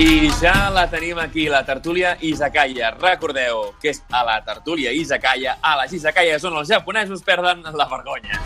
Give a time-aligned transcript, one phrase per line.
[0.00, 2.88] I ja la tenim aquí, la tertúlia Izakaya.
[2.94, 7.86] Recordeu que és a la tertúlia Izakaya, a les Izakayas on els japonesos perden la
[7.90, 8.40] vergonya.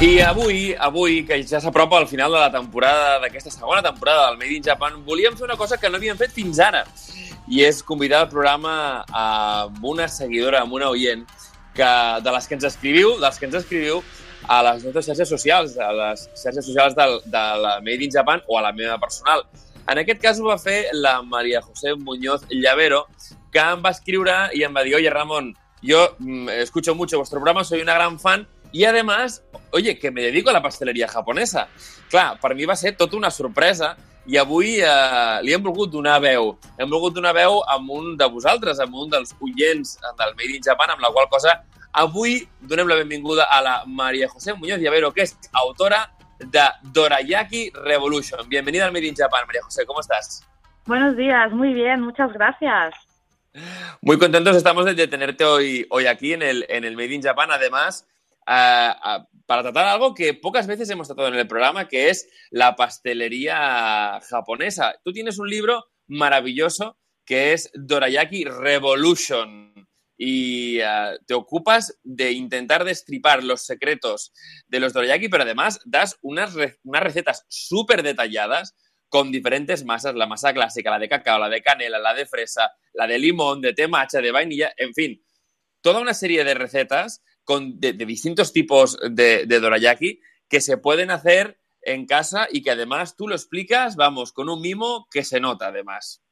[0.00, 4.40] I avui, avui, que ja s'apropa al final de la temporada, d'aquesta segona temporada del
[4.40, 6.86] Made in Japan, volíem fer una cosa que no havíem fet fins ara,
[7.44, 11.28] i és convidar al programa a una seguidora, amb una oient,
[11.76, 11.92] que,
[12.24, 14.00] de les que ens escriviu, dels que ens escriviu
[14.48, 18.42] a les nostres xarxes socials, a les xarxes socials del, de la Made in Japan
[18.48, 19.44] o a la meva personal.
[19.90, 23.06] En aquest cas ho va fer la Maria José Muñoz Llavero,
[23.52, 27.40] que em va escriure i em va dir, oye, Ramon, yo mm, escucho mucho vuestro
[27.40, 31.68] programa, soy una gran fan y además, oye, que me dedico a la pastelería japonesa.
[32.08, 33.96] Clar, per mi va ser tota una sorpresa
[34.26, 36.54] i avui eh, li hem volgut donar veu.
[36.78, 40.64] Hem volgut donar veu amb un de vosaltres, amb un dels oients del Made in
[40.64, 41.58] Japan, amb la qual cosa
[41.92, 47.70] avui donem la benvinguda a la María José Muñoz Llavero, que es autora de Dorayaki
[47.74, 48.48] Revolution.
[48.48, 50.46] Bienvenida al Made in Japan, María José, ¿cómo estás?
[50.86, 52.94] Buenos días, muy bien, muchas gracias.
[54.00, 57.50] Muy contentos estamos de tenerte hoy, hoy aquí en el, en el Made in Japan.
[57.50, 58.06] Además,
[58.46, 62.74] uh, para tratar algo que pocas veces hemos tratado en el programa, que es la
[62.74, 64.94] pastelería japonesa.
[65.04, 69.72] Tú tienes un libro maravilloso que es Dorayaki Revolution
[70.24, 74.32] y uh, te ocupas de intentar destripar los secretos
[74.68, 78.76] de los dorayaki, pero además das unas, unas recetas súper detalladas
[79.08, 82.70] con diferentes masas, la masa clásica, la de cacao, la de canela, la de fresa,
[82.94, 85.24] la de limón, de té matcha, de vainilla, en fin,
[85.80, 91.58] toda una serie de recetas con, de, distintos tipos de dorayaki que se pueden hacer
[91.82, 95.66] en casa y que además tú lo explicas, vamos, con un mimo que se nota
[95.66, 96.22] además.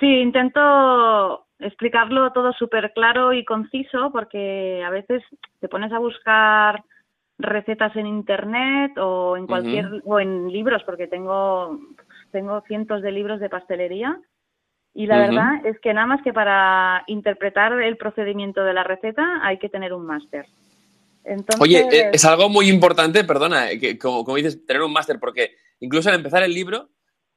[0.00, 5.22] Sí, intento explicarlo todo súper claro y conciso porque a veces
[5.60, 6.82] te pones a buscar
[7.38, 10.02] recetas en internet o en cualquier uh -huh.
[10.04, 11.78] o en libros porque tengo
[12.30, 14.20] tengo cientos de libros de pastelería
[14.94, 15.26] y la uh -huh.
[15.28, 19.68] verdad es que nada más que para interpretar el procedimiento de la receta hay que
[19.68, 20.46] tener un máster.
[21.24, 21.60] Entonces...
[21.60, 25.18] Oye, eh, es algo muy importante, perdona, eh, que como, como dices, tener un máster,
[25.18, 26.88] porque incluso al empezar el libro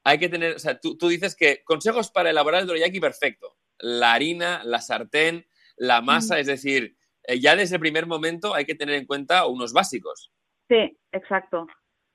[0.10, 3.58] hay que tener, o sea, tú, tú dices que consejos para elaborar el dorayaki perfecto.
[3.78, 5.46] La harina, la sartén,
[5.78, 6.40] la masa, mm.
[6.40, 10.32] es decir, eh, ya desde el primer momento hay que tener en cuenta unos básicos.
[10.68, 11.68] Sí, exacto.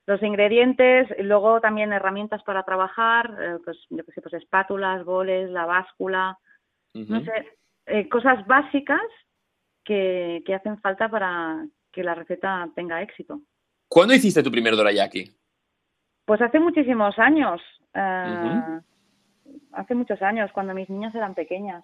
[0.07, 5.49] Los ingredientes, luego también herramientas para trabajar, eh, pues yo qué sé, pues espátulas, boles,
[5.49, 6.37] la báscula,
[6.93, 7.07] uh -huh.
[7.07, 7.57] no sé,
[7.87, 9.01] eh, cosas básicas
[9.83, 13.41] que, que hacen falta para que la receta tenga éxito.
[13.87, 15.31] ¿Cuándo hiciste tu primer dorayaki?
[16.25, 17.61] Pues hace muchísimos años.
[17.93, 18.83] Uh -huh.
[19.73, 21.83] Hace muchos años, cuando mis niñas eran pequeñas.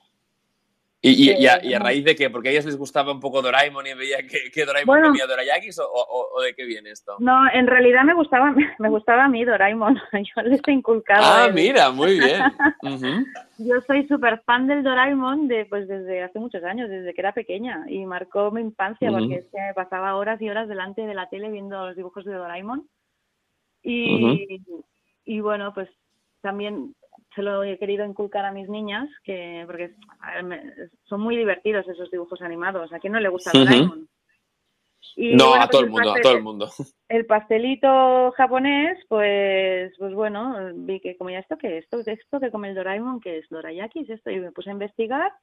[1.04, 2.30] ¿Y, y, y, a, ¿Y, a, raíz de qué?
[2.30, 5.26] ¿Porque a ellas les gustaba un poco Doraemon y veía que, que Doraemon bueno, comía
[5.26, 7.16] dorayakis o, o, o, de qué viene esto?
[7.18, 9.96] No, en realidad me gustaba, me gustaba a mí Doraemon.
[10.14, 11.24] Yo les he inculcado.
[11.26, 12.42] Ah, mira, muy bien.
[12.84, 13.26] Uh -huh.
[13.58, 17.32] Yo soy súper fan del Doraemon de, pues, desde hace muchos años, desde que era
[17.32, 17.86] pequeña.
[17.88, 19.20] Y marcó mi infancia uh -huh.
[19.20, 22.34] porque es que pasaba horas y horas delante de la tele viendo los dibujos de
[22.34, 22.88] Doraemon.
[23.84, 24.84] Y, uh -huh.
[25.26, 25.90] y bueno, pues
[26.42, 26.96] también
[27.36, 29.92] se lo he querido inculcar a mis niñas, que porque
[30.34, 32.92] ver, me, son muy divertidos esos dibujos animados.
[32.92, 34.00] ¿A quién no le gusta Doraemon?
[34.00, 34.08] Uh -huh.
[35.16, 36.70] Y, no, bueno, a todo pues el mundo, pastel, a todo el mundo.
[37.10, 42.70] El pastelito japonés, pues, pues bueno, vi que comía esto, que esto, esto que come
[42.70, 45.34] el Doraemon, que es dorayaki, es esto, y me puse a investigar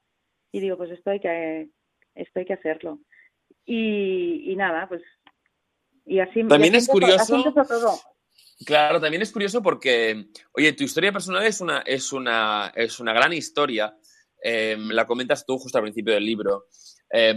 [0.51, 1.69] y digo, pues esto hay que,
[2.15, 2.99] esto hay que hacerlo.
[3.65, 5.03] Y, y nada, pues,
[6.05, 6.43] y así.
[6.47, 7.35] También y así es curioso.
[7.35, 7.91] Así todo.
[8.65, 13.13] Claro, también es curioso porque, oye, tu historia personal es una, es una, es una
[13.13, 13.97] gran historia.
[14.43, 16.65] Eh, la comentas tú justo al principio del libro.
[17.11, 17.33] Eh,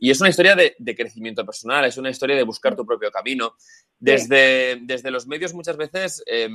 [0.00, 3.10] y es una historia de, de, crecimiento personal, es una historia de buscar tu propio
[3.10, 3.56] camino.
[3.98, 6.48] Desde, desde los medios muchas veces eh,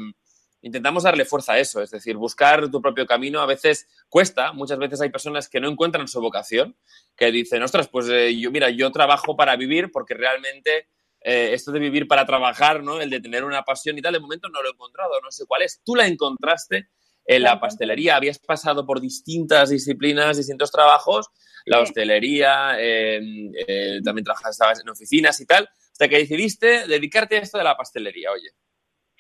[0.62, 4.80] intentamos darle fuerza a eso, es decir, buscar tu propio camino a veces cuesta, muchas
[4.80, 6.76] veces hay personas que no encuentran su vocación,
[7.16, 10.88] que dicen, ostras, pues eh, yo, mira, yo trabajo para vivir porque realmente
[11.30, 13.02] eh, esto de vivir para trabajar, ¿no?
[13.02, 15.44] El de tener una pasión y tal, de momento no lo he encontrado, no sé
[15.46, 15.82] cuál es.
[15.84, 16.88] Tú la encontraste
[17.26, 21.28] en la pastelería, habías pasado por distintas disciplinas, distintos trabajos,
[21.66, 23.20] la hostelería, eh,
[23.68, 27.76] eh, también trabajabas en oficinas y tal, hasta que decidiste dedicarte a esto de la
[27.76, 28.52] pastelería, oye.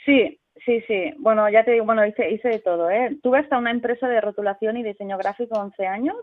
[0.05, 1.11] Sí, sí, sí.
[1.17, 3.17] Bueno, ya te digo, bueno, hice, hice de todo, ¿eh?
[3.21, 6.15] Tuve hasta una empresa de rotulación y diseño gráfico 11 años.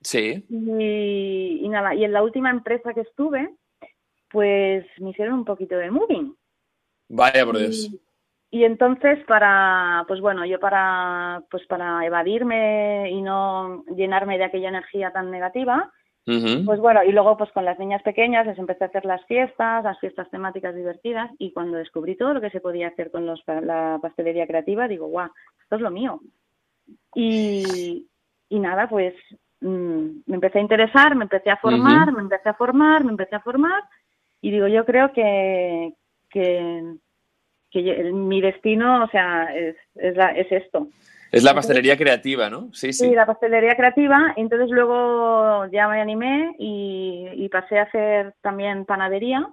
[0.00, 0.44] Sí.
[0.50, 3.48] Y, y nada, y en la última empresa que estuve,
[4.30, 6.34] pues me hicieron un poquito de moving.
[7.08, 7.90] Vaya por Dios.
[8.50, 14.44] Y, y, entonces para, pues bueno, yo para, pues para evadirme y no llenarme de
[14.44, 15.92] aquella energía tan negativa,
[16.66, 19.82] Pues bueno, y luego pues con las niñas pequeñas les empecé a hacer las fiestas,
[19.82, 23.42] las fiestas temáticas divertidas y cuando descubrí todo lo que se podía hacer con los,
[23.46, 25.30] la pastelería creativa, digo, guau,
[25.62, 26.20] esto es lo mío.
[27.14, 28.06] Y,
[28.50, 29.14] y nada, pues
[29.62, 33.34] mm, me empecé a interesar, me empecé a formar, me empecé a formar, me empecé
[33.34, 33.82] a formar
[34.40, 35.94] y digo, yo creo que,
[36.30, 36.94] que,
[37.70, 40.88] que mi destino, o sea, es, es, la, es esto.
[41.30, 42.72] Es la pastelería creativa, ¿no?
[42.72, 43.06] Sí, sí.
[43.06, 44.32] Sí, la pastelería creativa.
[44.36, 49.46] Entonces luego ya me animé y, pasé a hacer también panadería.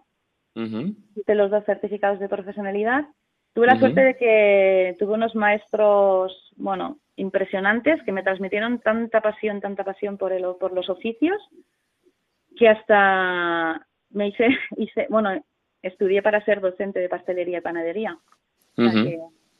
[0.53, 3.05] Hice los dos certificados de profesionalidad.
[3.53, 9.61] Tuve la suerte de que tuve unos maestros, bueno, impresionantes que me transmitieron tanta pasión,
[9.61, 11.41] tanta pasión por, el, por los oficios,
[12.57, 14.48] que hasta me hice,
[14.78, 15.44] hice, bueno,
[15.81, 18.18] estudié para ser docente de pastelería y panadería.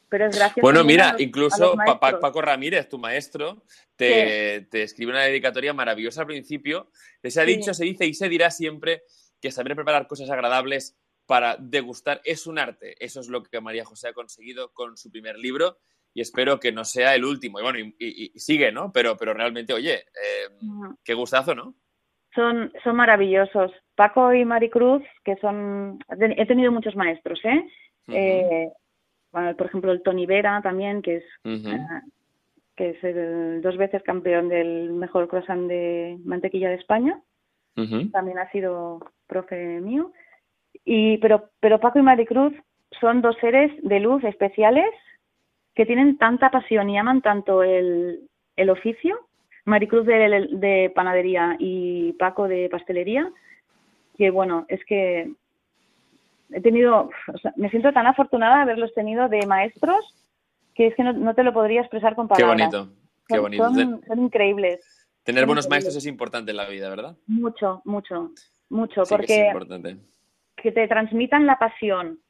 [0.08, 3.62] pero es gracias bueno, mira, incluso Paco Ramírez, tu maestro,
[3.96, 6.90] te, escribe una dedicatoria maravillosa al principio.
[7.22, 9.02] Se ha dicho, se dice y se dirá siempre
[9.40, 10.96] que saber preparar cosas agradables
[11.26, 12.94] para degustar es un arte.
[13.04, 15.78] Eso es lo que María José ha conseguido con su primer libro
[16.14, 17.60] y espero que no sea el último.
[17.60, 18.90] Y bueno, y, sigue, ¿no?
[18.92, 20.48] Pero, pero realmente, oye, eh,
[21.04, 21.74] qué gustazo, ¿no?
[22.36, 23.72] Son, son maravillosos.
[23.96, 25.98] Paco y Maricruz, que son...
[26.20, 27.66] He tenido muchos maestros, ¿eh?
[28.08, 28.68] eh
[29.32, 31.24] por ejemplo, el Tony Vera también, que es...
[31.66, 32.02] Ah,
[32.76, 37.20] que es el, dos veces campeón del mejor croissant de mantequilla de España.
[38.12, 40.12] También ha sido profe mío.
[40.84, 42.52] Y, pero, pero Paco y Maricruz
[43.00, 44.88] son dos seres de luz especiales
[45.74, 49.26] que tienen tanta pasión y aman tanto el, el oficio,
[49.66, 53.30] Maricruz de, de, panadería y Paco de pastelería,
[54.16, 55.30] que bueno, es que
[56.50, 57.10] he tenido,
[57.56, 60.14] me siento tan afortunada de haberlos tenido de maestros
[60.74, 62.70] que es que no, te lo podría expresar con palabras.
[62.70, 62.92] Qué bonito,
[63.28, 64.00] qué bonito.
[64.06, 65.08] Son, increíbles.
[65.24, 67.16] Tener buenos maestros es importante en la vida, ¿verdad?
[67.26, 68.30] Mucho, mucho,
[68.68, 69.52] mucho, porque
[70.54, 72.20] que te transmitan la pasión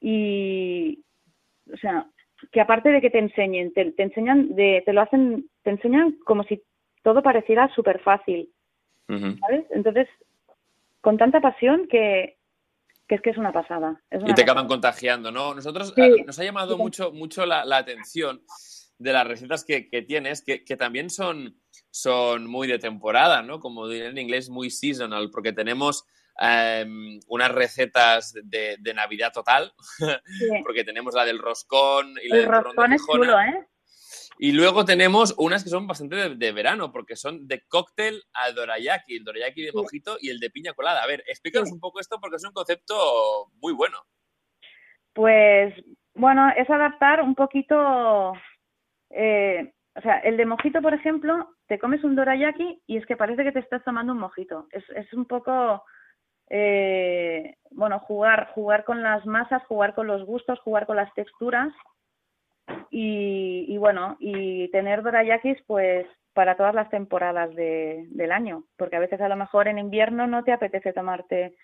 [0.00, 1.02] y,
[1.72, 2.06] o sea,
[2.52, 6.44] que aparte de que te enseñen, te, enseñan, de, te lo hacen, te enseñan como
[6.44, 6.62] si
[7.04, 8.50] todo pareciera súper fácil,
[9.06, 9.66] ¿sabes?
[9.70, 10.08] Entonces,
[11.00, 12.38] con tanta pasión que,
[13.06, 14.02] que es que es una pasada.
[14.10, 15.54] y te acaban contagiando, ¿no?
[15.54, 15.94] Nosotros
[16.26, 18.42] nos ha llamado mucho, mucho la, atención
[18.98, 21.60] de las recetas que, tienes, que, también son,
[21.90, 23.60] son muy de temporada, ¿no?
[23.60, 26.06] Como en inglés, muy seasonal, porque tenemos
[26.36, 29.72] Em, unas recetas de, Navidad total,
[30.64, 33.66] porque tenemos la del roscón y la El roscón es chulo, ¿eh?
[34.38, 39.16] Y luego tenemos unas que son bastante de, verano, porque son de cóctel al dorayaki,
[39.16, 41.02] el dorayaki de mojito y el de piña colada.
[41.02, 43.98] A ver, explícanos un poco esto porque es un concepto muy bueno.
[45.12, 45.74] Pues,
[46.14, 48.32] bueno, es adaptar un poquito,
[49.10, 53.16] eh, o sea, el de mojito, por ejemplo, te comes un dorayaki y es que
[53.16, 54.66] parece que te estás tomando un mojito.
[54.72, 55.84] Es, es un poco
[56.50, 61.72] eh, bueno, jugar, jugar con las masas, jugar con los gustos, jugar con las texturas
[62.96, 69.00] y, bueno, y tener dorayakis pues para todas las temporadas de, del año, porque a
[69.00, 71.56] veces a lo mejor en invierno no te apetece tomarte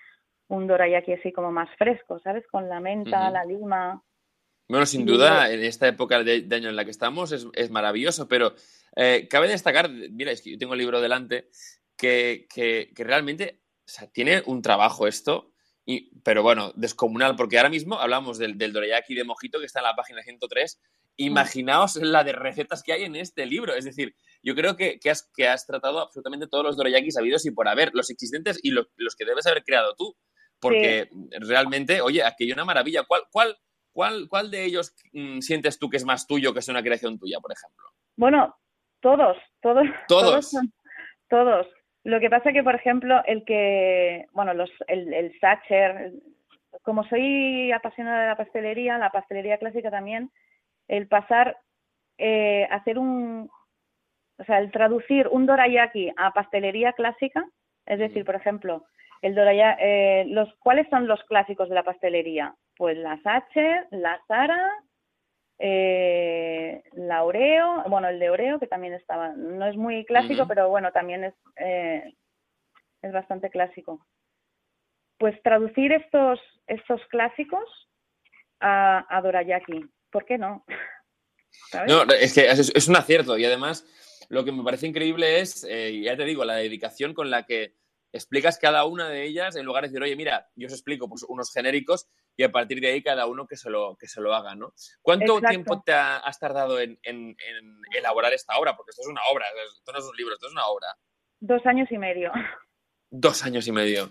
[0.48, 2.44] un dorayaki así como más fresco, ¿sabes?
[2.48, 4.02] Con la menta, la lima.
[4.68, 8.26] Bueno, sin duda, en esta época de, año en la que estamos es, es maravilloso,
[8.26, 8.54] pero
[8.96, 11.48] eh, cabe destacar, mira, es que yo tengo el libro delante,
[11.96, 15.52] que, que, que realmente o sea, tiene un trabajo esto,
[15.86, 19.78] y, pero bueno, descomunal, porque ahora mismo hablamos del, del dorayaki de mojito que está
[19.80, 20.80] en la página 103.
[21.16, 23.74] Imaginaos la de recetas que hay en este libro.
[23.74, 27.44] Es decir, yo creo que, que, has, que has tratado absolutamente todos los dorayakis habidos
[27.46, 28.86] y por haber, los existentes y los,
[29.16, 30.16] que debes haber creado tú.
[30.60, 31.08] Porque
[31.40, 33.04] realmente, oye, aquí hay una maravilla.
[33.04, 33.56] ¿Cuál, cuál,
[33.92, 37.18] cuál, cuál de ellos mm, sientes tú que es más tuyo que es una creación
[37.18, 37.86] tuya, por ejemplo?
[38.16, 38.54] Bueno,
[39.00, 39.86] todos, todos.
[40.06, 40.50] Todos.
[40.50, 40.68] Todos.
[41.28, 41.66] todos.
[42.04, 46.12] Lo que pasa que, por ejemplo, el que, bueno, los, el, el Sacher,
[46.82, 50.30] como soy apasionada de la pastelería, la pastelería clásica también,
[50.90, 51.56] el pasar,
[52.18, 53.48] eh, hacer un,
[54.38, 57.44] o sea, el traducir un dorayaki a pastelería clásica,
[57.86, 58.84] es decir, por ejemplo,
[59.22, 62.56] el dorayaki, eh, los, ¿cuáles son los clásicos de la pastelería?
[62.76, 64.72] Pues la Sacher, la Sara,
[65.60, 70.68] eh, la Oreo, bueno, el de Oreo, que también estaba, no es muy clásico, pero
[70.70, 72.14] bueno, también es, eh,
[73.02, 74.04] es bastante clásico.
[75.18, 77.88] Pues traducir estos, estos clásicos
[78.58, 80.64] a, a Dorayaki, ¿por qué no?
[81.86, 83.86] No, es que es, un acierto y además
[84.28, 87.74] lo que me parece increíble es, eh, ya te digo, la dedicación con la que
[88.12, 91.24] explicas cada una de ellas en lugar de decir, oye, mira, yo os explico pues,
[91.28, 94.34] unos genéricos y a partir de ahí cada uno que se lo, que se lo
[94.34, 94.72] haga, ¿no?
[95.02, 96.98] ¿Cuánto tiempo te has tardado en,
[97.96, 98.76] elaborar esta obra?
[98.76, 100.88] Porque esto es una obra, esto no es un libro, esto es una obra.
[101.40, 102.32] Dos años y medio.
[103.12, 104.10] Dos años y medio.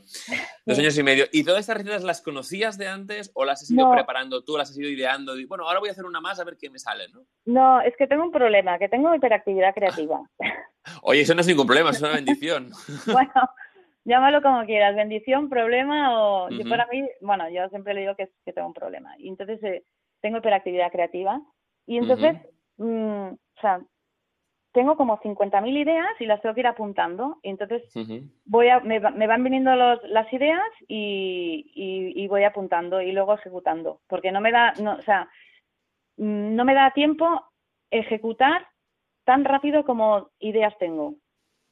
[0.65, 1.25] Dos años y medio.
[1.31, 4.69] ¿Y todas estas recetas las conocías de antes o las has ido preparando tú, las
[4.69, 5.35] has ido ideando?
[5.47, 7.21] bueno, ahora voy a hacer una más a ver qué me sale, ¿no?
[7.45, 10.21] No, es que tengo un problema, que tengo hiperactividad creativa.
[11.03, 12.71] Oye, eso no es ningún problema, es una bendición.
[13.05, 13.49] bueno,
[14.03, 16.49] llámalo como quieras, bendición, problema o...
[16.49, 19.13] yo para mí, bueno, yo siempre le digo que, que tengo un problema.
[19.17, 19.85] Y entonces eh,
[20.21, 21.41] tengo hiperactividad creativa
[21.87, 22.35] y entonces,
[22.77, 23.79] mm, o sea,
[24.71, 27.39] tengo como 50.000 ideas y las tengo que ir apuntando.
[27.41, 27.83] Y entonces
[28.45, 31.71] voy a, me, van viniendo los, las ideas y,
[32.15, 34.01] y, voy apuntando y luego ejecutando.
[34.07, 35.29] Porque no me da, no, o sea,
[36.17, 37.43] no me da tiempo
[37.89, 38.67] ejecutar
[39.23, 41.15] tan rápido como ideas tengo.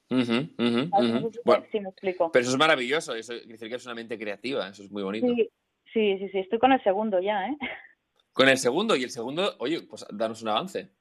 [0.09, 2.31] bueno, sí me explico.
[2.31, 5.27] Pero eso es maravilloso, eso decir que es una mente creativa, eso es muy bonito.
[5.27, 5.49] Sí,
[5.93, 7.57] sí, sí, sí, estoy con el segundo ya, ¿eh?
[8.31, 10.91] Con el segundo, y el segundo, oye, pues danos un avance.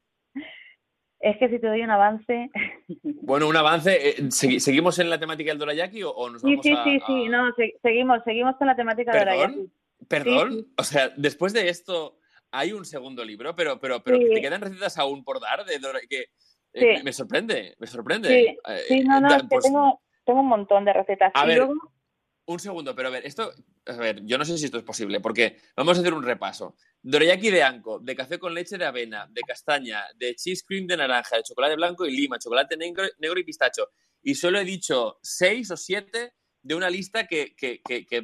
[1.21, 2.51] Es que si te doy un avance.
[3.23, 4.11] Bueno, un avance.
[4.11, 7.53] Eh, ¿Seguimos en la temática del dorayaki o, nos vamos sí, sí, Sí, sí, no,
[7.83, 9.71] seguimos, seguimos con la temática del dorayaki.
[10.09, 10.67] ¿Perdón?
[10.77, 12.19] O sea, después de esto
[12.53, 16.27] hay un segundo libro, pero, pero, pero te quedan recetas aún por dar de que
[16.73, 18.29] eh, me sorprende, me sorprende.
[18.29, 18.59] Sí,
[18.95, 21.33] eh, no, no, es que pues tengo, tengo, un montón de recetas.
[21.35, 21.67] A ver,
[22.47, 23.53] un segundo, pero a ver, esto,
[23.87, 26.77] a ver, yo no sé si esto es posible, porque vamos a hacer un repaso.
[27.03, 30.97] Dorayaki de anco, de café con leche de avena, de castaña, de cheese cream de
[30.97, 33.91] naranja, de chocolate blanco y lima, chocolate negro, negro y pistacho.
[34.23, 37.55] Y solo he dicho seis o siete de una lista que,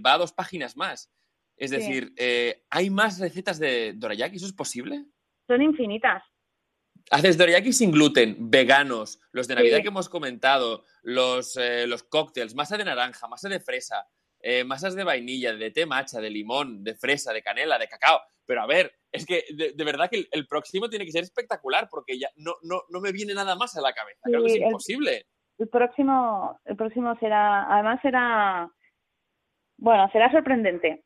[0.04, 1.12] va a dos páginas más.
[1.56, 4.36] Es decir, eh, ¿hay más recetas de dorayaki?
[4.36, 5.04] ¿Eso es posible?
[5.46, 6.22] Son infinitas.
[7.10, 12.54] Haces dorayaki sin gluten, veganos, los de Navidad que hemos comentado, los, eh, los cócteles,
[12.54, 14.06] masa de naranja, masa de fresa,
[14.40, 18.20] eh, masas de vainilla, de té matcha, de limón, de fresa, de canela, de cacao.
[18.44, 22.18] Pero a ver, es que de, verdad que el, próximo tiene que ser espectacular porque
[22.18, 24.20] ya no, no, no me viene nada más a la cabeza.
[24.24, 25.26] Creo que es imposible.
[25.58, 28.68] El, próximo, el próximo será, además será,
[29.76, 31.04] bueno, será sorprendente.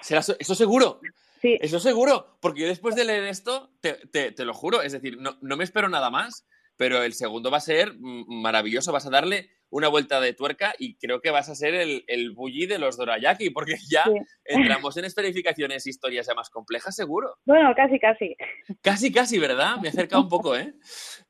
[0.00, 1.00] Será, eso seguro.
[1.42, 1.58] Sí.
[1.60, 5.18] Eso seguro, porque yo después de leer esto, te, te, te lo juro, es decir,
[5.18, 6.46] no, no me espero nada más
[6.76, 10.96] pero el segundo va a ser maravilloso, vas a darle una vuelta de tuerca y
[10.96, 14.04] creo que vas a ser el, el bully de los Dorayaki, porque ya
[14.44, 17.36] entramos en esferificaciones, historias ya más complejas, seguro.
[17.46, 18.36] Bueno, casi, casi.
[18.82, 19.76] Casi, casi, ¿verdad?
[19.80, 20.74] Me acerca un poco, ¿eh?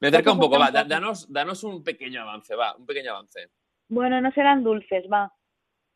[0.00, 0.58] Me acerca un poco.
[0.58, 3.50] Va, danos, danos un pequeño avance, va, un pequeño avance.
[3.88, 5.32] Bueno, no serán dulces, va.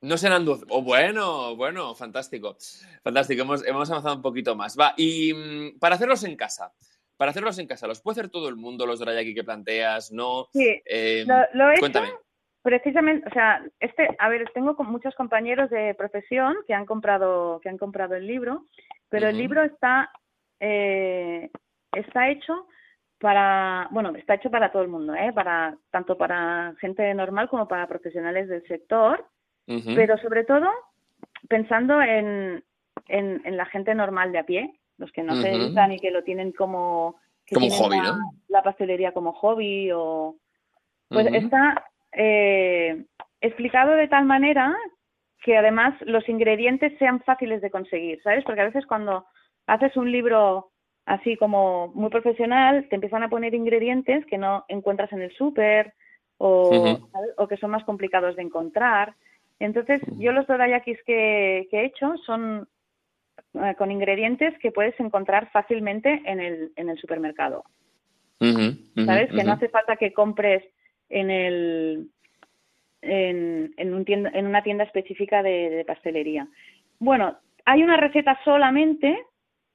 [0.01, 0.67] No serán dulces.
[0.71, 2.57] Oh, bueno, bueno, fantástico.
[3.03, 4.77] Fantástico, hemos, hemos avanzado un poquito más.
[4.79, 6.73] Va, y mm, para hacerlos en casa,
[7.17, 10.13] para hacerlos en casa, ¿los puede hacer todo el mundo los dorayaki que planteas?
[10.13, 10.49] ¿No?
[10.53, 11.25] Sí, eh,
[11.55, 12.09] lo, he cuéntame.
[12.09, 12.27] Hecho
[12.67, 17.69] precisamente, o sea, este, a ver, tengo muchos compañeros de profesión que han comprado, que
[17.69, 18.67] han comprado el libro,
[19.09, 20.11] pero el libro está,
[20.59, 21.49] eh,
[21.93, 22.67] está hecho
[23.21, 25.33] para, bueno, está hecho para todo el mundo, ¿eh?
[25.33, 29.25] para, tanto para gente normal como para profesionales del sector,
[29.67, 30.69] pero sobre todo
[31.49, 32.63] pensando en,
[33.09, 36.11] en, en, la gente normal de a pie, los que no se dedican y que
[36.11, 37.17] lo tienen como...
[37.53, 38.19] como hobby, ¿no?
[38.49, 40.37] La pastelería como hobby o...
[41.09, 43.05] Pues está eh,
[43.41, 44.75] explicado de tal manera
[45.43, 48.45] que además los ingredientes sean fáciles de conseguir, ¿sabes?
[48.45, 49.27] Porque a veces cuando
[49.67, 50.71] haces un libro
[51.05, 55.95] así como muy profesional, te empiezan a poner ingredientes que no encuentras en el súper
[56.39, 56.99] o,
[57.37, 59.15] o, que son más complicados de encontrar.
[59.59, 62.69] Entonces, yo los dorayakis que, que he hecho son
[63.55, 67.65] eh, con ingredientes que puedes encontrar fácilmente en el, en el supermercado.
[68.39, 69.31] ¿Sabes?
[69.31, 70.63] Que no hace falta que compres
[71.09, 72.11] en el
[73.01, 76.47] en, en, un tienda, en una tienda específica de, pastelería.
[76.99, 79.17] Bueno, hay una receta solamente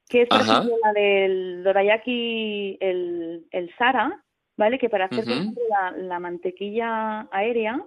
[0.07, 4.21] que es la del dorayaki, el, el Sara,
[4.57, 4.77] ¿vale?
[4.77, 7.81] Que para hacer la, la, mantequilla aérea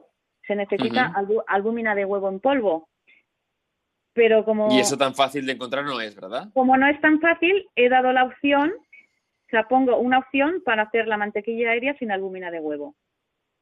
[0.47, 1.13] se necesita
[1.47, 2.89] albúmina de huevo en polvo.
[4.13, 4.73] Pero como...
[4.73, 6.49] Y eso tan fácil de encontrar no es, ¿verdad?
[6.55, 10.83] Como no es tan fácil, he dado la opción, o sea, pongo una opción para
[10.83, 12.95] hacer la mantequilla aérea sin albúmina de huevo.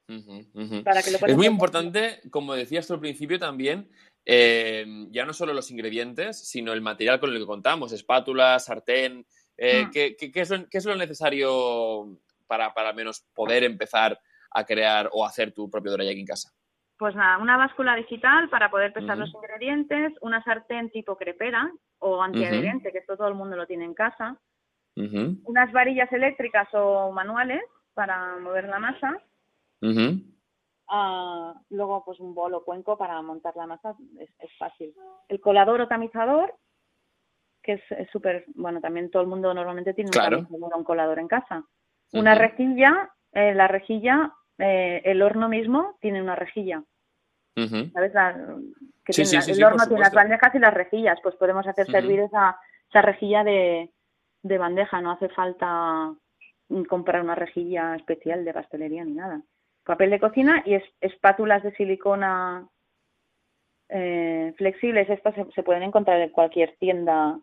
[0.09, 3.89] es muy importante, como decías tú al principio también,
[4.27, 9.25] eh, ya no solo los ingredientes, sino el material con el que contamos, espátula, sartén,
[9.57, 9.91] eh, mm.
[9.91, 10.17] ¿qué,
[10.73, 14.21] es lo, necesario para, para al menos poder empezar
[14.51, 16.53] a crear o hacer tu propio dorayaki en casa?
[17.03, 21.69] Pues nada, una báscula digital para poder pesar los ingredientes, una sartén tipo crepera
[21.99, 24.39] o antiadherente, que esto todo el mundo lo tiene en casa,
[24.95, 27.61] unas varillas eléctricas o manuales
[27.93, 29.21] para mover la masa,
[30.91, 34.95] ah, luego pues un bol o cuenco para montar la masa, es, fácil.
[35.27, 36.55] El colador o tamizador,
[37.65, 41.27] que es súper, bueno, también todo el mundo normalmente tiene un tamizador un colador en
[41.27, 41.65] casa.
[42.13, 46.85] Una rejilla, eh, la rejilla, eh, el horno mismo tiene una rejilla
[47.55, 48.13] ¿Sabes?
[49.05, 52.57] que el horno tiene las bandejas y las rejillas, pues podemos hacer servir esa,
[52.89, 53.91] esa rejilla de,
[54.43, 56.15] de bandeja, no hace falta
[56.89, 59.43] comprar una rejilla especial de pastelería ni nada.
[59.85, 62.67] Papel de cocina y espátulas de silicona
[63.89, 67.39] eh, flexibles, estas se, pueden encontrar en cualquier tienda.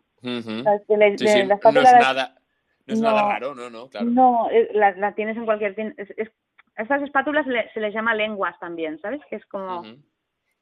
[2.86, 4.06] no, es nada, raro, no, no, claro.
[4.06, 5.94] No, eh, la, tienes en cualquier tienda.
[6.80, 9.20] Estas espátulas se les llama lenguas también, ¿sabes?
[9.28, 9.82] Que es como...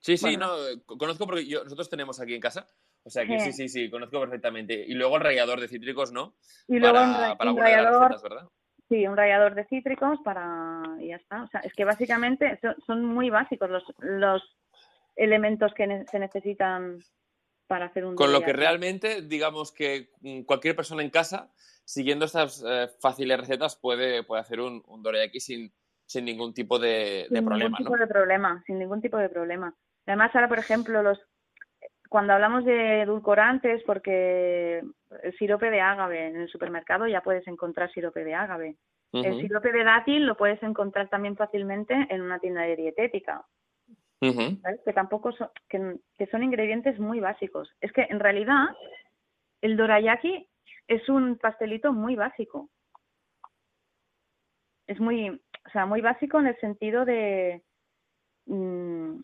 [0.01, 0.49] Sí, sí, no,
[0.87, 2.67] conozco porque nosotros tenemos aquí en casa,
[3.03, 4.85] o sea que sí, sí, sí, conozco perfectamente.
[4.87, 6.37] Y luego el rallador de cítricos, ¿no?
[6.69, 8.49] Y luego un, rallador, ¿verdad?
[8.89, 10.83] Sí, un rallador de cítricos para...
[11.01, 11.43] y ya está.
[11.43, 14.43] O sea, es que básicamente son, muy básicos los, los
[15.17, 17.01] elementos que se necesitan
[17.67, 18.15] para hacer un...
[18.15, 20.11] Con lo que realmente, digamos que
[20.47, 21.51] cualquier persona en casa,
[21.85, 25.73] siguiendo estas eh, fáciles recetas, puede, puede hacer un, un dorayaki sin,
[26.09, 29.75] sin ningún tipo de, de problema, ningún tipo de problema, sin ningún tipo de problema.
[30.07, 31.21] Además, ahora, por ejemplo, los
[32.09, 34.83] cuando hablamos de edulcorantes, porque
[35.23, 38.77] el sirope de ágave en el supermercado ya puedes encontrar sirope de ágave.
[39.13, 43.45] El sirope de dátil lo puedes encontrar también fácilmente en una tienda de dietética.
[44.21, 47.71] Que tampoco son, que, son ingredientes muy básicos.
[47.81, 48.69] Es que en realidad
[49.61, 50.49] el dorayaki
[50.87, 52.71] es un pastelito muy básico.
[54.87, 57.63] Es muy, o sea, muy básico en el sentido de,
[58.47, 59.19] mm,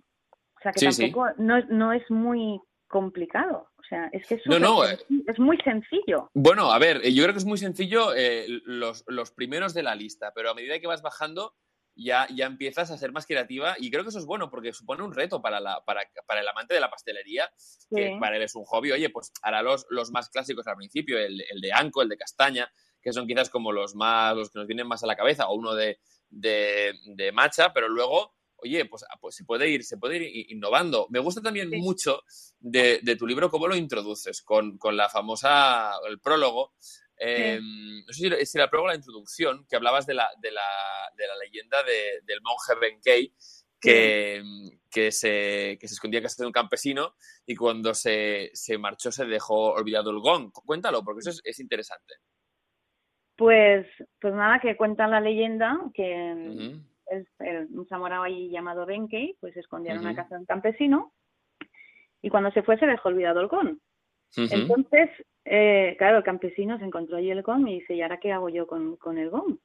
[0.65, 3.69] sea, que tampoco No, no es muy complicado.
[3.79, 4.99] O sea, es que es, eh.
[5.27, 6.31] es muy sencillo.
[6.33, 9.95] Bueno, a ver, yo creo que es muy sencillo eh, los, los, primeros de la
[9.95, 11.55] lista, pero a medida que vas bajando
[11.97, 15.03] ya, ya empiezas a ser más creativa y creo que eso es bueno porque supone
[15.03, 17.51] un reto para, la, para, para el amante de la pastelería,
[17.95, 18.93] que para él es un hobby.
[18.93, 22.17] Oye, pues hará los, los más clásicos al principio, el, el, de anco, el de
[22.17, 22.73] castaña,
[23.05, 25.55] que son quizás como los más los que nos vienen más a la cabeza, o
[25.55, 28.35] uno de, de, de matcha, pero luego
[28.65, 31.07] oye, pues, ah, pues se puede ir, se puede ir innovando.
[31.11, 32.23] Me gusta también mucho
[32.59, 36.73] de, tu libro cómo lo introduces, con, la famosa, el prólogo.
[37.17, 40.63] Em, no sé si, era el prólogo la introducción, que hablabas de la, de la,
[41.17, 43.35] de la leyenda del monje Benkei,
[43.81, 44.43] que,
[44.91, 49.13] que, se, que se escondía en casa de un campesino y cuando se, se, marchó
[49.13, 50.51] se dejó olvidado el gong.
[50.53, 52.15] Cuéntalo, porque eso es, interesante.
[53.37, 53.87] Pues,
[54.21, 56.31] pues nada, que cuenta la leyenda que,
[57.11, 57.87] el, un
[58.23, 61.13] ahí llamado Benkei, pues se escondía en una casa de un campesino
[62.23, 63.81] y cuando se fue se dejó olvidado el con.
[64.37, 65.11] Entonces,
[65.45, 68.49] eh, claro, el campesino se encontró allí el gong y dice, ¿y ahora qué hago
[68.49, 69.59] yo con, con el gong?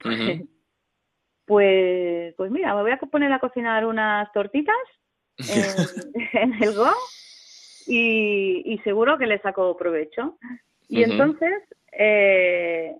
[1.48, 4.76] Pues, pues, mira, me voy a poner a cocinar unas tortitas
[5.38, 6.92] en, el gong
[7.86, 10.38] y, seguro que le saco provecho.
[10.90, 12.94] Y entonces, eh,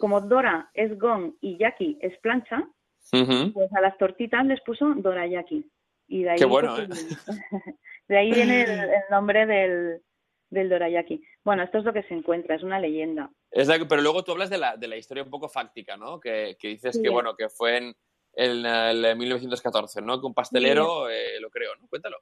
[0.00, 2.66] como Dora es gong y Jackie es plancha,
[3.10, 5.70] pues a las tortitas les puso dorayaki.
[6.08, 6.88] Y de ahí, bueno, ¿eh?
[8.08, 10.00] de ahí viene el, nombre del,
[10.48, 11.22] del dorayaki.
[11.44, 13.30] Bueno, esto es lo que se encuentra, es una leyenda.
[13.52, 16.18] Es pero luego tú hablas de la, de la historia un poco fáctica, ¿no?
[16.18, 17.94] Que, que dices que, bueno, que fue en
[18.34, 20.20] el, 1914, ¿no?
[20.20, 21.86] Que un pastelero, eh, lo creo, ¿no?
[21.88, 22.16] Cuéntalo.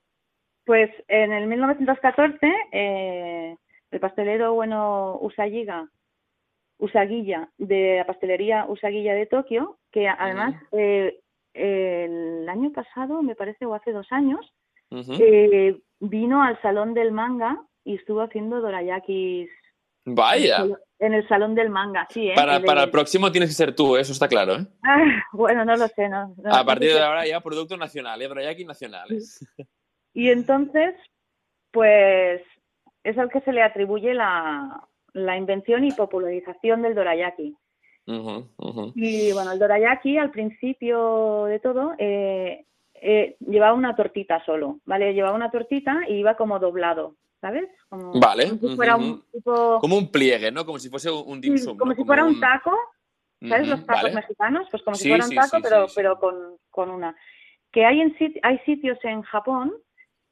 [0.64, 2.38] Pues en el 1914,
[2.72, 3.56] eh,
[3.90, 5.88] el pastelero, bueno, Usayiga
[6.78, 11.20] Usaguilla, de la pastelería Usaguilla de Tokio, que además eh,
[11.54, 14.54] el año pasado, me parece, o hace dos años,
[14.90, 19.50] eh, vino al Salón del Manga y estuvo haciendo dorayakis.
[20.04, 20.64] Vaya.
[21.00, 22.30] En el Salón del Manga, sí.
[22.30, 22.34] ¿eh?
[22.34, 24.54] Para, para el próximo tienes que ser tú, eso está claro.
[24.54, 24.66] ¿eh?
[24.84, 26.08] Ah, bueno, no lo sé.
[26.08, 28.28] No, a partir de ahora ya producto nacional, ¿eh?
[28.28, 29.46] dorayaki nacionales.
[30.14, 30.94] Y entonces,
[31.70, 32.42] pues
[33.04, 34.87] es al que se le atribuye la,
[35.26, 37.56] la invención y popularización del dorayaki.
[38.94, 45.12] Y bueno, el dorayaki al principio de todo eh, eh, llevaba una tortita solo, ¿vale?
[45.12, 47.68] Llevaba una tortita y iba como doblado, ¿sabes?
[47.90, 48.48] Como, vale.
[48.48, 49.78] Como si fuera un tipo...
[49.80, 50.64] Como un pliegue, ¿no?
[50.64, 52.74] Como si fuese un dim sum, Como si fuera un taco,
[53.46, 53.68] ¿sabes?
[53.68, 57.14] Los tacos mexicanos, pues como si fuera un taco, pero, pero con, con una.
[57.70, 59.74] Que hay, en hay sitios en Japón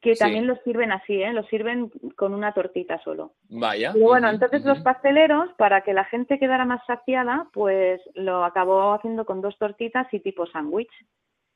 [0.01, 1.33] que también los sirven así, ¿eh?
[1.33, 3.35] Los sirven con una tortita solo.
[3.49, 3.93] Vaya.
[3.95, 8.93] Y bueno, entonces los pasteleros, para que la gente quedara más saciada, pues lo acabó
[8.93, 10.93] haciendo con dos tortitas y tipo sándwich,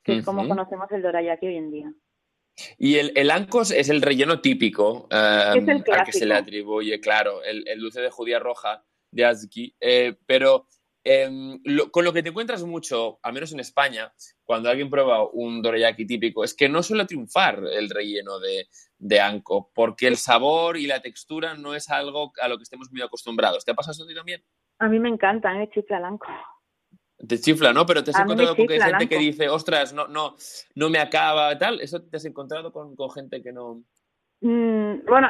[0.03, 1.93] que es como conocemos el dorayaki hoy en día.
[2.79, 7.43] Y el, el ancos es el relleno típico um, al que se le atribuye, claro,
[7.43, 10.67] el, el dulce de judía roja de Azki, eh, pero
[11.03, 14.13] Em, con lo que te encuentras mucho, al menos en España,
[14.45, 19.21] cuando alguien prueba un dorayaki típico, es que no suele triunfar el relleno de, de
[19.21, 23.01] anco, porque el sabor y la textura no es algo a lo que estemos muy
[23.01, 23.65] acostumbrados.
[23.65, 24.43] ¿Te ha pasado eso a ti también?
[24.79, 25.71] A mí me encanta, ¿eh?
[25.73, 26.27] Chifla el anco.
[27.27, 27.87] Te chifla, ¿no?
[27.87, 30.37] Pero te has encontrado con gente que dice, ostras, no, no,
[30.75, 31.81] no me acaba, tal.
[31.81, 33.83] ¿Eso te has encontrado con, con gente que no...?
[34.43, 35.29] Mm, bueno,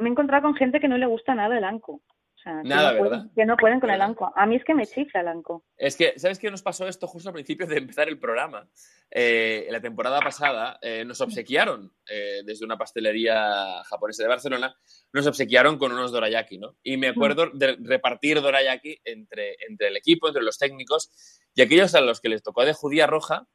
[0.00, 2.02] me he encontrado con gente que no le gusta nada el anco.
[2.52, 3.18] Nada, que no ¿verdad?
[3.18, 4.32] Pueden, que no pueden con el anco.
[4.34, 5.64] A mí es que me chifla el anco.
[5.76, 8.68] Es que, ¿sabes qué nos pasó esto justo al principio de empezar el programa?
[9.10, 14.76] Eh, la temporada pasada eh, nos obsequiaron, eh, desde una pastelería japonesa de Barcelona,
[15.12, 16.76] nos obsequiaron con unos dorayaki, ¿no?
[16.82, 17.58] Y me acuerdo mm.
[17.58, 21.10] de repartir dorayaki entre, entre el equipo, entre los técnicos,
[21.54, 23.46] y aquellos a los que les tocó de judía roja,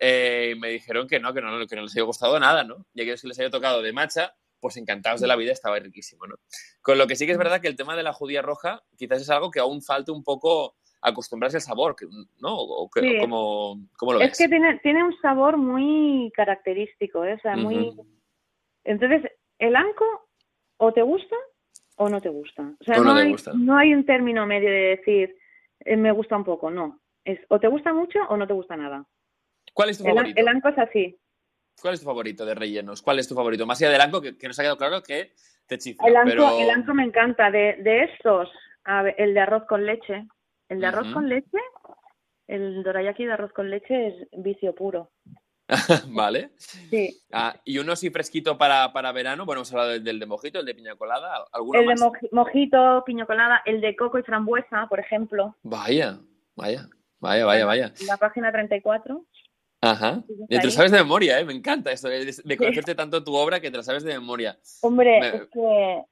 [0.00, 2.86] me dijeron que no, que no, que no les había gustado nada, ¿no?
[2.92, 6.26] Y aquellos que les había tocado de matcha, pues encantados de la vida, estaba riquísimo,
[6.26, 6.36] ¿no?
[6.80, 9.20] Con lo que sí que es verdad que el tema de la judía roja quizás
[9.20, 11.94] es algo que aún falta un poco acostumbrarse al sabor,
[12.40, 12.56] ¿no?
[12.56, 12.88] O,
[13.20, 14.32] ¿cómo, lo ves?
[14.32, 17.34] Es que tiene, tiene un sabor muy característico, ¿eh?
[17.34, 17.94] o sea, muy...
[18.84, 20.06] Entonces, el anco
[20.78, 21.36] o te gusta
[21.96, 22.72] o no te gusta.
[22.80, 25.36] O sea, no, hay, no hay un término medio de decir
[25.80, 27.02] eh, me gusta un poco, no.
[27.22, 29.04] Es o te gusta mucho o no te gusta nada.
[29.74, 30.40] ¿Cuál es tu favorito?
[30.40, 31.20] El anco es así.
[31.80, 33.02] ¿Cuál es tu favorito de rellenos?
[33.02, 33.66] ¿Cuál es tu favorito?
[33.66, 35.32] Más allá del anco, que, nos ha quedado claro que
[35.66, 36.08] te chifla.
[36.08, 37.50] El anco, el anco me encanta.
[37.50, 38.50] De, de estos,
[39.16, 40.26] el de arroz con leche.
[40.68, 41.58] El de arroz con leche,
[42.46, 45.10] el dorayaki de arroz con leche es vicio puro.
[46.08, 46.50] vale.
[46.56, 47.22] Sí.
[47.32, 50.66] Ah, y uno así fresquito para, para verano, bueno, hemos hablado del, de mojito, el
[50.66, 55.00] de piña colada, ¿alguno El de mojito, piña colada, el de coco y frambuesa, por
[55.00, 55.56] ejemplo.
[55.62, 56.18] Vaya,
[56.54, 57.92] vaya, vaya, vaya, vaya.
[58.06, 59.24] La página 34.
[59.84, 60.22] Ajá.
[60.48, 61.44] Y te lo sabes de memoria, ¿eh?
[61.44, 64.56] Me encanta esto de, conocerte tanto tu obra que te la sabes de memoria.
[64.82, 66.02] Hombre, es que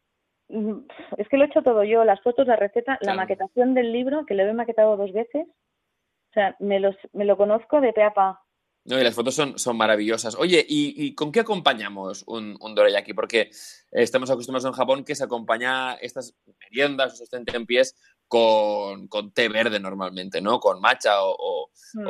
[0.48, 0.78] mm,
[1.16, 4.26] es que lo he hecho todo yo, las fotos, la receta, la maquetación del libro,
[4.26, 5.46] que lo he maquetado dos veces.
[5.46, 8.42] O sea, me, los, me lo conozco de pe a pa.
[8.84, 10.34] No, y las fotos son, son maravillosas.
[10.34, 13.14] Oye, ¿y, con qué acompañamos un, un dorayaki?
[13.14, 13.50] Porque
[13.92, 17.94] estamos acostumbrados en Japón que se acompaña estas meriendas o en pies
[18.26, 20.58] con, con, té verde normalmente, ¿no?
[20.58, 22.08] Con matcha o, o, mm.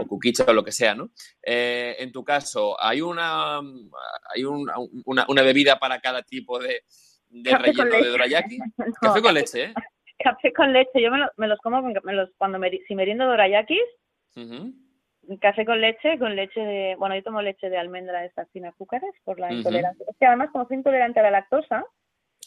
[0.49, 1.11] o lo que sea, ¿no?
[1.43, 3.59] Eh, en tu caso, ¿hay una,
[4.35, 6.85] hay una, una, bebida para cada tipo de,
[7.29, 8.59] de relleno de dorayaki?
[9.01, 9.75] Café con leche, ¿eh?
[10.19, 11.03] Café con leche.
[11.03, 13.83] Yo me, me los como me los, cuando me, si meriendo dorayakis,
[15.41, 16.97] café con leche, con leche de...
[16.99, 20.05] Bueno, yo tomo leche de almendra estas sin azúcares por la intolerancia.
[20.09, 21.85] Es que además, como soy intolerante a la lactosa,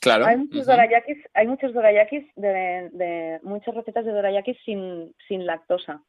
[0.05, 0.27] Claro.
[0.27, 6.03] Hay muchos dorayakis, hay muchos dorayakis de, de, muchas recetas de dorayakis sin, sin lactosa.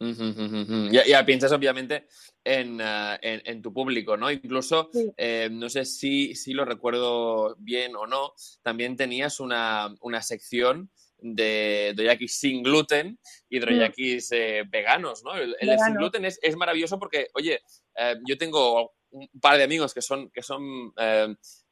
[0.00, 2.06] ya, piensas obviamente
[2.42, 4.30] en, uh, en, en, tu público, ¿no?
[4.30, 10.22] Incluso, eh, no sé si, si lo recuerdo bien o no, también tenías una, una
[10.22, 10.90] sección
[11.22, 15.34] de dorayakis sin gluten y dorayakis eh, veganos, ¿no?
[15.34, 17.62] El, el sin gluten es, es, maravilloso porque, oye,
[17.96, 20.92] eh, yo tengo un par de amigos que son, que son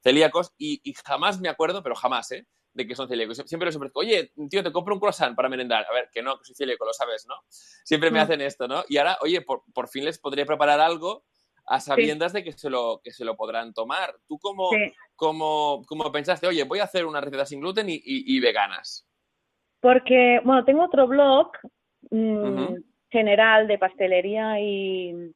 [0.03, 2.47] celíacos y, jamás me acuerdo, pero jamás, ¿eh?
[2.73, 3.39] De que son celíacos.
[3.47, 5.87] Siempre les ofrezco, oye, tío, te compro un croissant para merendar.
[5.91, 7.35] A ver, que no, que soy celíaco, lo sabes, ¿no?
[7.49, 8.23] Siempre me mm.
[8.23, 8.85] hacen esto, ¿no?
[8.89, 11.25] Y ahora, oye, por, por fin les podría preparar algo
[11.71, 14.17] a sabiendas de que se, lo, que se lo podrán tomar.
[14.27, 14.71] ¿Tú cómo,
[15.15, 19.07] cómo, pensaste, oye, voy a hacer una receta sin gluten y, veganas?
[19.81, 21.51] Porque, bueno, tengo otro blog
[22.11, 22.75] mm,
[23.11, 25.33] general de pastelería y,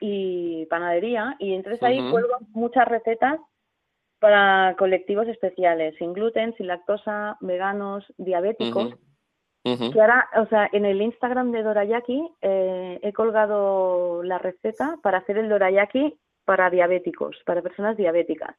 [0.00, 3.40] y panadería y entonces ahí cuelgo muchas recetas
[4.20, 8.94] para colectivos especiales, sin gluten, sin lactosa, veganos, diabéticos.
[9.62, 15.18] Que ahora, o sea, en el Instagram de Dorayaki eh, he colgado la receta para
[15.18, 18.54] hacer el Dorayaki para diabéticos, para personas diabéticas.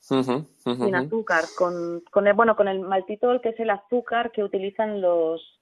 [0.00, 5.00] Sin azúcar, con, con el, bueno, con el maltitol, que es el azúcar que utilizan
[5.00, 5.60] los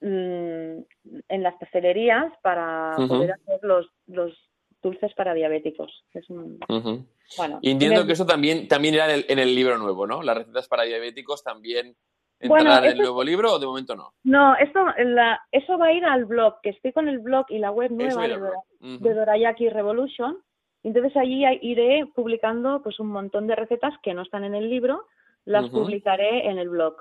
[0.00, 0.78] mm,
[1.28, 4.32] en las pastelerías para poder hacer los, los
[4.82, 6.04] dulces para diabéticos.
[6.12, 6.58] Es un,
[7.36, 10.22] bueno, y entiendo que eso también, también era en el, libro nuevo, ¿no?
[10.22, 11.96] Las recetas para diabéticos también
[12.38, 14.12] entrarán en el nuevo libro o de momento no?
[14.24, 17.58] No, eso, la, eso va a ir al blog, que estoy con el blog y
[17.58, 20.38] la web nueva de, Dorayaki Revolution.
[20.86, 25.08] Entonces allí iré publicando pues un montón de recetas que no están en el libro,
[25.44, 26.94] las publicaré en el blog.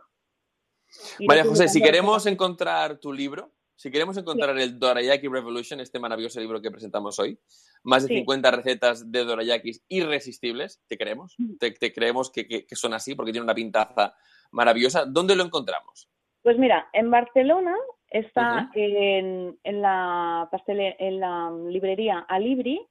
[1.28, 6.40] Vale, José, si queremos encontrar tu libro, si queremos encontrar el Dorayaki Revolution, este maravilloso
[6.40, 7.38] libro que presentamos hoy,
[7.84, 13.34] más de 50 recetas de dorayakis irresistibles, te creemos, te, creemos que, son así porque
[13.34, 14.16] tiene una pintaza
[14.50, 15.06] maravillosa.
[15.06, 16.10] ¿Dónde lo encontramos?
[16.42, 17.76] Pues mira, en Barcelona
[18.10, 22.82] está en, la en la librería Alibri.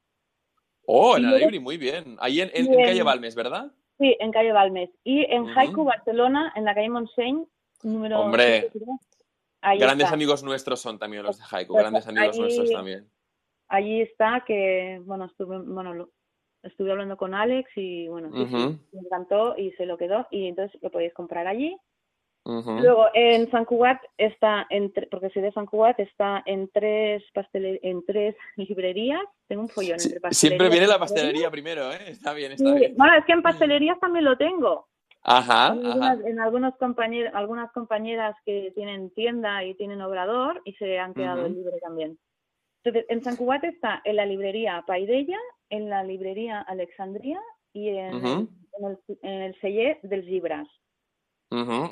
[0.87, 2.17] Oh, en la Alibri, muy bien.
[2.21, 3.73] Ahí en, calle Balmes, ¿verdad?
[3.99, 4.91] Sí, en calle Balmes.
[5.05, 7.47] Y en Haiku, Barcelona, en la calle Montseny,
[7.83, 8.21] número...
[8.21, 8.71] Hombre,
[9.79, 13.09] grandes amigos nuestros son también los de Haiku, pues grandes amigos nuestros también.
[13.69, 16.09] Allí está que, bueno, estuve, bueno,
[16.63, 20.91] estuve hablando con Alex y, bueno, me encantó y se lo quedó y entonces lo
[20.91, 21.77] podéis comprar allí.
[22.47, 28.05] Luego, en San Cugat está, en porque soy de San Cugat, está en tres, en
[28.05, 29.23] tres librerías.
[29.49, 30.39] Tengo un follón entre pastelerías.
[30.39, 32.01] Siempre viene la pastelería primero, ¿eh?
[32.09, 32.95] Está bien, está bien.
[32.97, 34.89] Bueno, es que en pastelerías también lo tengo.
[35.23, 41.15] Ajá, en, algunos compañeros, algunas compañeras que tienen tienda y tienen obrador y se han
[41.15, 42.19] quedado libre también.
[42.83, 45.39] Entonces, en San Cugat está en la librería Paidella,
[45.71, 47.41] en la librería Alexandría
[47.73, 48.49] y en,
[48.83, 50.69] el, en el Selle del Gibras.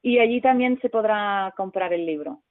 [0.01, 2.41] Y allí también se podrá comprar el libro.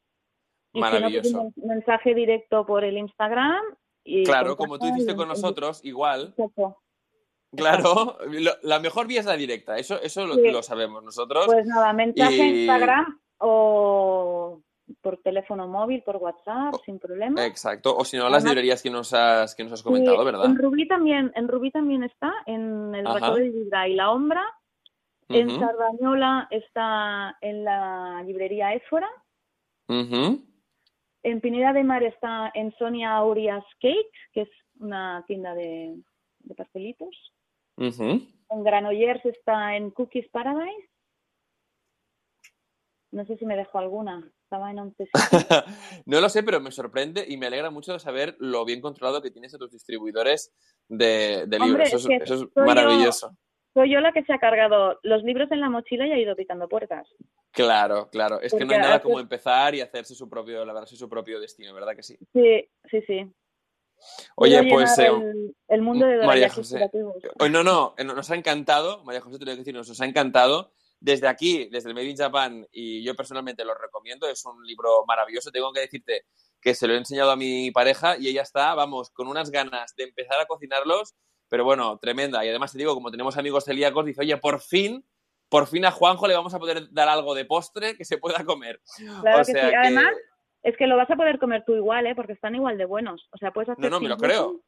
[0.73, 1.29] Y Maravilloso.
[1.29, 3.63] Si no, un mensaje directo por el Instagram.
[4.05, 6.35] Y claro, como tú hiciste con nosotros, igual.
[7.55, 8.19] Claro,
[8.63, 11.47] la mejor vía es la directa, eso, eso lo, sabemos nosotros.
[11.47, 14.63] Pues nada, mensaje en Instagram o
[15.01, 17.45] por teléfono móvil, por WhatsApp, sin problema.
[17.45, 20.47] Exacto, o si no, las librerías que nos has, que nos has comentado, ¿verdad?
[20.47, 24.45] En Rubí también, en Rubí también está, en el Recuerdo de Vidra y La Ombra.
[25.29, 29.09] En Sardañola está en la librería Éfora.
[29.89, 35.97] En Pineda de Mar está en Sonia Aurias Cake, que es una tienda de,
[36.41, 37.33] de pastelitos.
[37.83, 40.89] En Granollers está en Cookies Paradise.
[43.11, 44.31] No sé si me dejo alguna.
[44.45, 45.09] Estaba en 11
[46.07, 49.23] No lo sé, pero me sorprende y me alegra mucho de saber lo bien controlado
[49.23, 50.55] que tienes a tus distribuidores
[50.89, 51.93] de, libros.
[51.93, 53.35] eso, es, maravilloso.
[53.73, 56.37] soy yo la que se ha cargado los libros en la mochila y ha ido
[56.37, 57.09] picando puertas.
[57.51, 58.41] Claro, claro.
[58.41, 61.41] Es que no hay nada como empezar y hacerse su propio, la verdad, su propio
[61.41, 62.19] destino, ¿verdad que sí?
[62.33, 63.33] Sí, sí, sí.
[64.37, 64.99] Oye, pues.
[64.99, 65.11] Eh,
[65.69, 66.91] el, mundo de María José.
[67.39, 70.05] Hoy no, no, eh, nos ha encantado, María José, te lo que decir, nos ha
[70.05, 70.73] encantado.
[71.01, 75.05] Desde aquí, desde el Made in Japan, y yo personalmente lo recomiendo, es un libro
[75.05, 75.51] maravilloso.
[75.51, 76.27] Tengo que decirte
[76.61, 79.97] que se lo he enseñado a mi pareja y ella está, vamos, con unas ganas
[79.97, 81.17] de empezar a cocinarlos,
[81.49, 82.45] pero bueno, tremenda.
[82.45, 85.05] Y además te digo, como tenemos amigos celíacos, dice, oye, por fin,
[85.49, 88.45] por fin a Juanjo le vamos a poder dar algo de postre que se pueda
[88.45, 88.81] comer.
[89.23, 89.59] Claro que sí.
[89.59, 90.13] Además,
[90.63, 92.15] es que lo vas a poder comer tú igual, ¿eh?
[92.15, 93.29] Porque están igual de buenos.
[93.33, 93.83] O sea, puedes hacer...
[93.83, 94.61] No, no, me lo creo.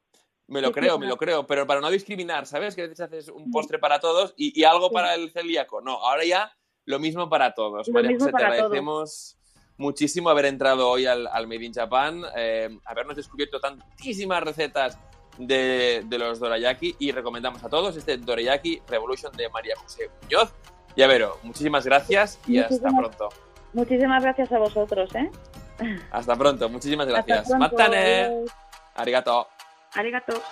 [0.47, 2.75] Me lo creo, me lo creo, pero para no discriminar, ¿sabes?
[2.75, 5.81] Que a veces haces un postre para todos y, algo para el celíaco.
[5.81, 6.53] No, ahora ya
[6.85, 7.89] lo mismo para todos.
[7.89, 9.39] Lo mismo te agradecemos
[9.79, 14.99] muchísimo haber entrado hoy al, Made in Japan, eh, habernos descubierto tantísimas recetas
[15.39, 20.55] de, los dorayaki y recomendamos a todos este dorayaki Revolution de María José Muñoz.
[20.95, 23.31] Ya veró, muchísimas gracias y hasta pronto.
[23.73, 25.31] Muchísimas gracias a vosotros, ¿eh?
[26.11, 27.51] Hasta pronto, muchísimas gracias.
[27.51, 28.45] Matane.
[28.95, 29.49] Arigato.
[29.95, 30.43] Arigato.